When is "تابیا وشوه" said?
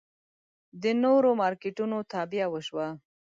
2.13-2.87